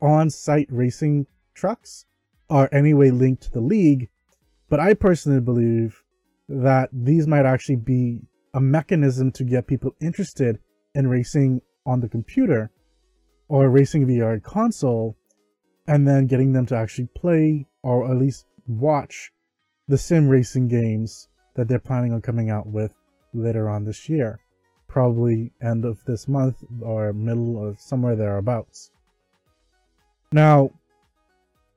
on-site 0.00 0.68
racing 0.70 1.26
trucks 1.54 2.04
are 2.48 2.68
anyway 2.70 3.10
linked 3.10 3.44
to 3.44 3.50
the 3.50 3.60
league, 3.60 4.08
but 4.68 4.78
I 4.78 4.94
personally 4.94 5.40
believe 5.40 6.02
that 6.48 6.90
these 6.92 7.26
might 7.26 7.46
actually 7.46 7.76
be 7.76 8.20
a 8.54 8.60
mechanism 8.60 9.32
to 9.32 9.42
get 9.42 9.66
people 9.66 9.96
interested 10.00 10.60
in 10.94 11.08
racing 11.08 11.60
on 11.84 12.00
the 12.00 12.08
computer 12.08 12.70
or 13.48 13.68
racing 13.68 14.06
VR 14.06 14.42
console 14.42 15.16
and 15.86 16.06
then 16.06 16.26
getting 16.26 16.52
them 16.52 16.66
to 16.66 16.76
actually 16.76 17.08
play 17.14 17.66
or 17.82 18.10
at 18.10 18.18
least 18.18 18.46
watch 18.66 19.32
the 19.88 19.98
sim 19.98 20.28
racing 20.28 20.68
games 20.68 21.28
that 21.54 21.68
they're 21.68 21.78
planning 21.78 22.12
on 22.12 22.20
coming 22.20 22.50
out 22.50 22.66
with 22.66 22.92
later 23.32 23.68
on 23.68 23.84
this 23.84 24.08
year. 24.08 24.40
Probably 24.88 25.52
end 25.62 25.84
of 25.84 26.04
this 26.04 26.26
month 26.26 26.56
or 26.80 27.12
middle 27.12 27.56
or 27.56 27.76
somewhere 27.78 28.16
thereabouts. 28.16 28.90
Now, 30.32 30.70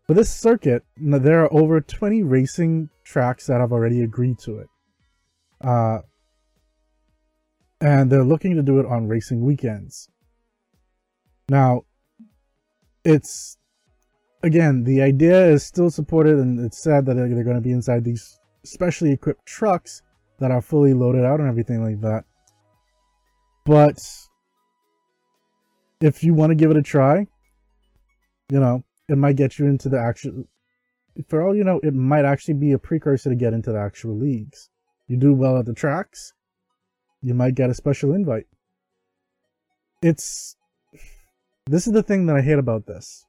for 0.08 0.16
this 0.16 0.34
circuit, 0.34 0.84
there 0.98 1.44
are 1.44 1.54
over 1.54 1.82
20 1.82 2.24
racing 2.24 2.90
tracks 3.04 3.46
that 3.48 3.60
have 3.60 3.72
already 3.72 4.02
agreed 4.02 4.40
to 4.40 4.60
it. 4.60 4.68
Uh, 5.62 6.00
and 7.80 8.12
they're 8.12 8.24
looking 8.24 8.56
to 8.56 8.64
do 8.64 8.80
it 8.80 8.86
on 8.86 9.08
racing 9.08 9.46
weekends. 9.46 10.10
Now, 11.50 11.82
it's 13.04 13.58
again, 14.44 14.84
the 14.84 15.02
idea 15.02 15.48
is 15.48 15.66
still 15.66 15.90
supported, 15.90 16.38
and 16.38 16.60
it's 16.60 16.82
said 16.82 17.06
that 17.06 17.16
they're, 17.16 17.28
they're 17.30 17.44
going 17.44 17.56
to 17.56 17.62
be 17.62 17.72
inside 17.72 18.04
these 18.04 18.40
specially 18.64 19.12
equipped 19.12 19.46
trucks 19.46 20.02
that 20.40 20.52
are 20.52 20.62
fully 20.62 20.94
loaded 20.94 21.26
out 21.26 21.40
and 21.40 21.50
everything 21.50 21.84
like 21.84 22.02
that. 22.02 22.24
But 23.66 24.00
if 26.02 26.24
you 26.24 26.34
want 26.34 26.52
to 26.52 26.56
give 26.56 26.72
it 26.72 26.78
a 26.78 26.82
try, 26.82 27.28
you 28.50 28.60
know, 28.60 28.84
it 29.08 29.18
might 29.18 29.36
get 29.36 29.60
you 29.60 29.66
into 29.66 29.90
the 29.90 30.00
actual 30.00 30.46
for 31.28 31.46
all 31.46 31.56
you 31.56 31.64
know, 31.64 31.80
it 31.84 31.94
might 31.94 32.26
actually 32.26 32.54
be 32.54 32.72
a 32.72 32.80
precursor 32.80 33.30
to 33.30 33.36
get 33.36 33.54
into 33.54 33.72
the 33.72 33.80
actual 33.80 34.18
leagues. 34.18 34.70
You 35.08 35.18
do 35.18 35.34
well 35.34 35.58
at 35.58 35.66
the 35.66 35.74
tracks, 35.74 36.34
you 37.22 37.34
might 37.34 37.56
get 37.56 37.70
a 37.70 37.74
special 37.74 38.14
invite. 38.14 38.46
It's 40.02 40.56
this 41.70 41.86
is 41.86 41.94
the 41.94 42.02
thing 42.02 42.26
that 42.26 42.36
I 42.36 42.42
hate 42.42 42.58
about 42.58 42.88
this. 42.88 43.28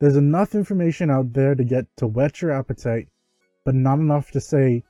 There's 0.00 0.16
enough 0.16 0.54
information 0.54 1.10
out 1.10 1.34
there 1.34 1.54
to 1.54 1.62
get 1.62 1.84
to 1.98 2.06
whet 2.06 2.40
your 2.40 2.50
appetite, 2.50 3.08
but 3.64 3.74
not 3.74 3.98
enough 3.98 4.30
to 4.30 4.40
say 4.40 4.82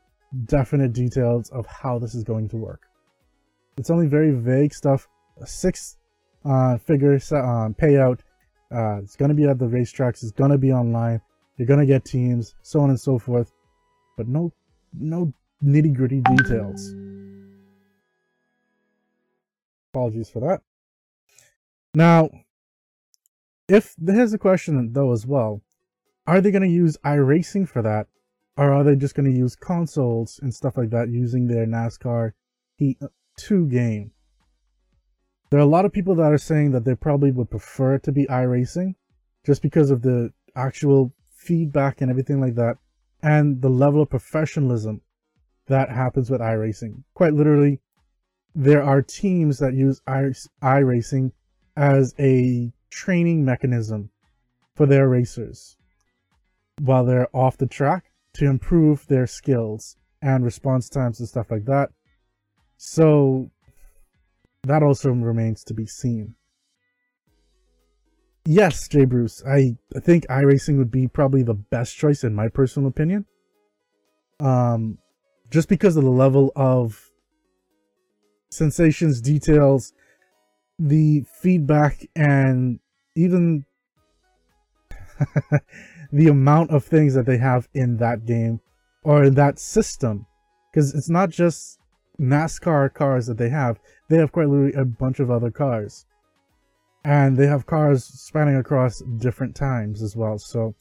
definite 0.46 0.92
details 0.92 1.50
of 1.50 1.66
how 1.66 1.98
this 1.98 2.14
is 2.14 2.22
going 2.22 2.48
to 2.50 2.56
work. 2.56 2.82
It's 3.76 3.90
only 3.90 4.06
very 4.06 4.30
vague 4.30 4.72
stuff. 4.72 5.08
A 5.40 5.46
six 5.46 5.96
uh, 6.44 6.78
figure 6.78 7.14
uh, 7.14 7.70
payout. 7.82 8.20
Uh, 8.72 8.98
it's 9.02 9.16
going 9.16 9.28
to 9.28 9.34
be 9.34 9.44
at 9.44 9.58
the 9.58 9.66
racetracks. 9.66 10.22
It's 10.22 10.30
going 10.30 10.52
to 10.52 10.58
be 10.58 10.72
online. 10.72 11.20
You're 11.56 11.66
going 11.66 11.80
to 11.80 11.86
get 11.86 12.04
teams, 12.04 12.54
so 12.62 12.80
on 12.80 12.90
and 12.90 13.00
so 13.00 13.18
forth. 13.18 13.50
But 14.16 14.28
no, 14.28 14.52
no 14.96 15.32
nitty 15.64 15.94
gritty 15.94 16.20
details. 16.20 16.94
Apologies 19.92 20.30
for 20.30 20.40
that. 20.40 20.60
Now, 21.94 22.30
if 23.68 23.94
there's 23.98 24.32
a 24.32 24.38
question 24.38 24.92
though 24.92 25.12
as 25.12 25.26
well, 25.26 25.62
are 26.26 26.40
they 26.40 26.50
going 26.50 26.62
to 26.62 26.68
use 26.68 26.96
iRacing 27.04 27.68
for 27.68 27.82
that? 27.82 28.06
Or 28.56 28.72
are 28.72 28.84
they 28.84 28.94
just 28.94 29.14
going 29.14 29.30
to 29.30 29.36
use 29.36 29.56
consoles 29.56 30.38
and 30.40 30.54
stuff 30.54 30.76
like 30.76 30.90
that 30.90 31.08
using 31.08 31.48
their 31.48 31.66
NASCAR 31.66 32.32
Heat 32.76 32.98
2 33.38 33.66
game? 33.66 34.12
There 35.50 35.58
are 35.58 35.62
a 35.62 35.66
lot 35.66 35.84
of 35.84 35.92
people 35.92 36.14
that 36.16 36.32
are 36.32 36.38
saying 36.38 36.70
that 36.70 36.84
they 36.84 36.94
probably 36.94 37.30
would 37.32 37.50
prefer 37.50 37.94
it 37.94 38.02
to 38.04 38.12
be 38.12 38.26
iRacing 38.26 38.94
just 39.44 39.60
because 39.60 39.90
of 39.90 40.02
the 40.02 40.32
actual 40.56 41.12
feedback 41.36 42.00
and 42.00 42.10
everything 42.10 42.40
like 42.40 42.54
that 42.54 42.76
and 43.22 43.60
the 43.60 43.68
level 43.68 44.02
of 44.02 44.10
professionalism 44.10 45.00
that 45.66 45.90
happens 45.90 46.30
with 46.30 46.40
iRacing. 46.40 47.02
Quite 47.14 47.34
literally, 47.34 47.80
there 48.54 48.82
are 48.82 49.02
teams 49.02 49.58
that 49.58 49.74
use 49.74 50.00
iRacing 50.06 51.32
as 51.76 52.14
a 52.18 52.72
training 52.94 53.44
mechanism 53.44 54.10
for 54.74 54.86
their 54.86 55.08
racers 55.08 55.76
while 56.80 57.04
they're 57.04 57.28
off 57.34 57.56
the 57.56 57.66
track 57.66 58.04
to 58.34 58.46
improve 58.46 59.06
their 59.06 59.26
skills 59.26 59.96
and 60.22 60.44
response 60.44 60.88
times 60.88 61.20
and 61.20 61.28
stuff 61.28 61.50
like 61.50 61.64
that. 61.64 61.90
So 62.76 63.50
that 64.62 64.82
also 64.82 65.10
remains 65.10 65.64
to 65.64 65.74
be 65.74 65.86
seen. 65.86 66.34
Yes, 68.46 68.88
Jay 68.88 69.04
Bruce, 69.04 69.42
I, 69.46 69.76
I 69.96 70.00
think 70.00 70.26
iRacing 70.28 70.76
would 70.78 70.90
be 70.90 71.08
probably 71.08 71.42
the 71.42 71.54
best 71.54 71.96
choice 71.96 72.24
in 72.24 72.34
my 72.34 72.48
personal 72.48 72.88
opinion. 72.88 73.24
Um, 74.40 74.98
just 75.50 75.68
because 75.68 75.96
of 75.96 76.04
the 76.04 76.10
level 76.10 76.52
of 76.54 77.10
sensations, 78.50 79.20
details, 79.20 79.92
the 80.78 81.24
feedback, 81.40 82.06
and 82.16 82.80
even 83.14 83.64
the 86.12 86.28
amount 86.28 86.70
of 86.70 86.84
things 86.84 87.14
that 87.14 87.26
they 87.26 87.38
have 87.38 87.68
in 87.74 87.96
that 87.98 88.26
game 88.26 88.60
or 89.02 89.24
in 89.24 89.34
that 89.34 89.58
system. 89.58 90.26
Because 90.70 90.94
it's 90.94 91.10
not 91.10 91.30
just 91.30 91.78
NASCAR 92.20 92.92
cars 92.92 93.26
that 93.26 93.38
they 93.38 93.48
have, 93.48 93.78
they 94.08 94.16
have 94.16 94.32
quite 94.32 94.48
literally 94.48 94.72
a 94.74 94.84
bunch 94.84 95.20
of 95.20 95.30
other 95.30 95.50
cars. 95.50 96.06
And 97.04 97.36
they 97.36 97.46
have 97.46 97.66
cars 97.66 98.04
spanning 98.04 98.56
across 98.56 99.02
different 99.18 99.54
times 99.54 100.02
as 100.02 100.16
well. 100.16 100.38
So 100.38 100.74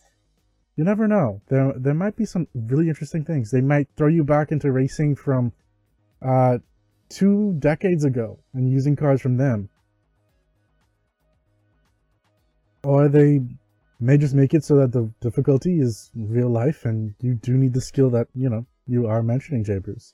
you 0.75 0.83
never 0.83 1.07
know. 1.07 1.41
There 1.49 1.73
there 1.75 1.93
might 1.93 2.15
be 2.15 2.25
some 2.25 2.47
really 2.53 2.87
interesting 2.87 3.25
things. 3.25 3.51
They 3.51 3.61
might 3.61 3.89
throw 3.95 4.07
you 4.07 4.23
back 4.23 4.51
into 4.51 4.71
racing 4.71 5.15
from 5.15 5.51
uh, 6.21 6.59
two 7.09 7.55
decades 7.59 8.03
ago 8.03 8.39
and 8.53 8.71
using 8.71 8.95
cars 8.95 9.21
from 9.21 9.37
them. 9.37 9.69
Or 12.83 13.07
they 13.07 13.41
may 13.99 14.17
just 14.17 14.35
make 14.35 14.53
it 14.53 14.63
so 14.63 14.75
that 14.77 14.91
the 14.91 15.09
difficulty 15.21 15.79
is 15.79 16.11
real 16.15 16.49
life 16.49 16.85
and 16.85 17.15
you 17.21 17.35
do 17.35 17.53
need 17.53 17.73
the 17.73 17.81
skill 17.81 18.09
that, 18.11 18.27
you 18.35 18.49
know, 18.49 18.65
you 18.85 19.07
are 19.07 19.23
mentioning, 19.23 19.63
Jay 19.63 19.77
Bruce. 19.77 20.13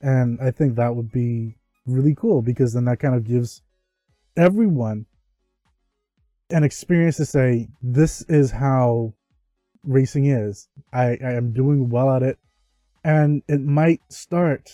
And 0.00 0.38
I 0.40 0.50
think 0.50 0.74
that 0.74 0.96
would 0.96 1.12
be 1.12 1.56
really 1.86 2.14
cool 2.14 2.42
because 2.42 2.72
then 2.72 2.84
that 2.86 2.98
kind 2.98 3.14
of 3.14 3.24
gives 3.24 3.62
everyone 4.36 5.06
an 6.50 6.64
experience 6.64 7.16
to 7.16 7.24
say, 7.24 7.68
this 7.80 8.22
is 8.22 8.50
how 8.50 9.14
racing 9.84 10.26
is. 10.26 10.68
I, 10.92 11.18
I 11.24 11.32
am 11.32 11.52
doing 11.52 11.88
well 11.88 12.10
at 12.10 12.22
it. 12.22 12.38
And 13.04 13.42
it 13.48 13.60
might 13.60 14.00
start, 14.10 14.70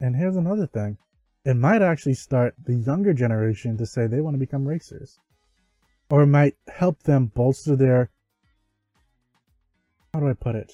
and 0.00 0.16
here's 0.16 0.36
another 0.36 0.66
thing 0.66 0.98
it 1.44 1.54
might 1.54 1.82
actually 1.82 2.14
start 2.14 2.54
the 2.64 2.74
younger 2.74 3.12
generation 3.12 3.76
to 3.76 3.84
say 3.84 4.06
they 4.06 4.20
want 4.20 4.34
to 4.34 4.38
become 4.38 4.66
racers 4.66 5.18
or 6.10 6.26
might 6.26 6.56
help 6.68 7.02
them 7.02 7.26
bolster 7.26 7.76
their 7.76 8.10
how 10.12 10.20
do 10.20 10.28
I 10.28 10.34
put 10.34 10.54
it? 10.54 10.72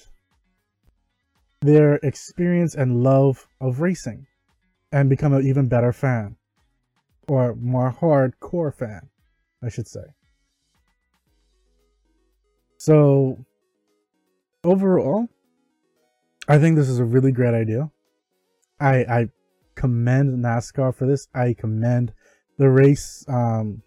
Their 1.61 1.95
experience 1.95 2.75
and 2.75 3.01
love 3.03 3.47
of 3.59 3.81
racing 3.81 4.27
and 4.91 5.09
become 5.09 5.33
an 5.33 5.47
even 5.47 5.67
better 5.67 5.91
fan 5.91 6.35
or 7.27 7.55
more 7.55 7.91
hardcore 7.91 8.73
fan, 8.73 9.09
I 9.63 9.69
should 9.69 9.87
say. 9.87 10.03
So, 12.77 13.45
overall, 14.63 15.27
I 16.47 16.59
think 16.59 16.75
this 16.75 16.89
is 16.89 16.99
a 16.99 17.05
really 17.05 17.31
great 17.31 17.53
idea. 17.53 17.89
I 18.79 18.95
I 18.97 19.29
commend 19.75 20.43
NASCAR 20.43 20.93
for 20.95 21.07
this. 21.07 21.27
I 21.33 21.53
commend 21.53 22.13
the 22.57 22.69
race 22.69 23.25
um, 23.27 23.81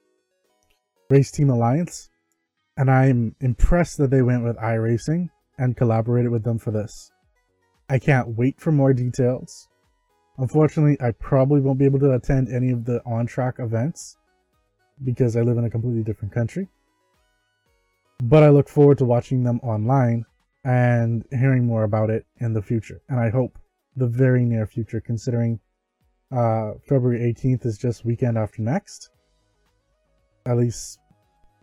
Race 1.11 1.31
Team 1.31 1.51
Alliance, 1.51 2.11
and 2.77 2.91
I'm 2.91 3.37
impressed 3.41 3.99
that 3.99 4.11
they 4.11 4.23
went 4.23 4.45
with 4.45 4.57
iRacing 4.57 5.31
and 5.59 5.77
collaborated 5.77 6.31
with 6.31 6.45
them 6.45 6.59
for 6.59 6.71
this. 6.71 7.11
I 7.89 7.99
can't 7.99 8.37
wait 8.37 8.61
for 8.61 8.73
more 8.73 8.93
details. 8.93 9.69
Unfortunately, 10.39 10.97
I 11.01 11.13
probably 11.13 11.61
won't 11.61 11.79
be 11.79 11.85
able 11.85 12.01
to 12.01 12.13
attend 12.13 12.49
any 12.49 12.71
of 12.71 12.85
the 12.85 13.01
on-track 13.05 13.57
events 13.59 14.17
because 15.05 15.37
I 15.37 15.43
live 15.43 15.59
in 15.59 15.65
a 15.65 15.71
completely 15.71 16.03
different 16.03 16.33
country. 16.33 16.69
But 18.23 18.43
I 18.43 18.49
look 18.49 18.69
forward 18.69 18.99
to 18.99 19.05
watching 19.05 19.45
them 19.45 19.61
online 19.63 20.25
and 20.65 21.25
hearing 21.31 21.67
more 21.67 21.85
about 21.85 22.11
it 22.11 22.25
in 22.39 22.55
the 22.55 22.63
future. 22.63 23.03
And 23.09 23.21
I 23.21 23.29
hope 23.29 23.59
the 23.97 24.07
very 24.07 24.45
near 24.45 24.67
future, 24.67 25.01
considering 25.01 25.61
uh, 26.33 26.73
February 26.89 27.21
18th 27.33 27.67
is 27.67 27.79
just 27.79 28.05
weekend 28.05 28.39
after 28.39 28.63
next. 28.63 29.11
At 30.47 30.59
least 30.59 30.99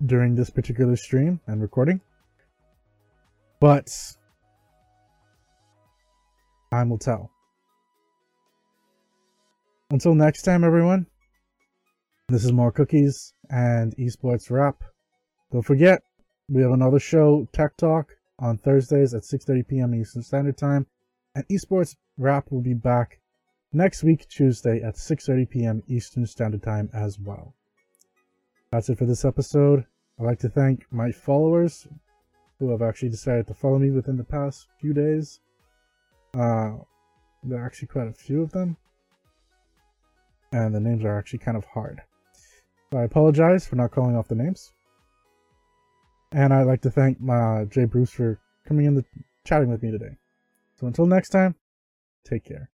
during 0.06 0.36
this 0.36 0.50
particular 0.50 0.96
stream 0.96 1.40
and 1.48 1.62
recording. 1.62 2.02
But 3.60 3.96
time 6.72 6.90
will 6.90 6.98
tell. 6.98 7.30
Until 9.92 10.16
next 10.16 10.44
time, 10.44 10.64
everyone, 10.64 11.06
this 12.30 12.46
is 12.46 12.54
more 12.54 12.72
cookies 12.72 13.34
and 13.50 13.96
esports 13.98 14.50
wrap. 14.50 14.82
Don't 15.52 15.62
forget, 15.62 16.02
we 16.50 16.62
have 16.62 16.72
another 16.72 17.00
show, 17.00 17.48
Tech 17.52 17.76
Talk, 17.78 18.16
on 18.40 18.58
Thursdays 18.58 19.14
at 19.14 19.24
6.30 19.24 19.68
p.m. 19.68 19.94
Eastern 19.94 20.24
Standard 20.24 20.58
Time. 20.58 20.88
And 21.36 21.46
esports 21.50 21.96
wrap 22.18 22.52
will 22.52 22.62
be 22.62 22.74
back 22.74 23.20
next 23.74 24.04
week, 24.04 24.28
Tuesday 24.28 24.82
at 24.82 24.96
6.30 24.96 25.50
p.m. 25.50 25.84
Eastern 25.88 26.26
Standard 26.26 26.64
Time 26.64 26.90
as 26.94 27.20
well. 27.20 27.54
That's 28.72 28.88
it 28.88 28.98
for 28.98 29.06
this 29.06 29.26
episode. 29.26 29.86
I'd 30.18 30.26
like 30.26 30.40
to 30.40 30.50
thank 30.50 30.86
my 30.92 31.12
followers 31.12 31.88
who 32.58 32.70
have 32.72 32.82
actually 32.82 33.10
decided 33.10 33.48
to 33.48 33.54
follow 33.54 33.78
me 33.78 33.92
within 33.92 34.16
the 34.16 34.24
past 34.24 34.68
few 34.80 34.94
days. 34.94 35.42
Uh, 36.34 36.76
there 37.44 37.60
are 37.60 37.66
actually 37.66 37.90
quite 37.90 38.08
a 38.08 38.14
few 38.14 38.42
of 38.42 38.52
them. 38.52 38.78
And 40.54 40.74
the 40.74 40.80
names 40.80 41.04
are 41.04 41.18
actually 41.18 41.40
kind 41.40 41.58
of 41.58 41.66
hard. 41.66 42.02
So 42.92 43.00
I 43.00 43.04
apologize 43.04 43.68
for 43.68 43.76
not 43.76 43.92
calling 43.92 44.16
off 44.16 44.30
the 44.30 44.36
names. 44.36 44.72
And 46.32 46.54
I'd 46.54 46.64
like 46.64 46.82
to 46.82 46.92
thank 46.92 47.20
my 47.20 47.66
Jay 47.66 47.84
Bruce 47.84 48.12
for 48.12 48.40
coming 48.66 48.86
in 48.86 48.96
the 48.96 49.04
chatting 49.46 49.70
with 49.70 49.84
me 49.84 49.92
today. 49.92 50.18
So 50.80 50.88
until 50.88 51.06
next 51.06 51.30
time, 51.30 51.56
take 52.24 52.46
care. 52.46 52.70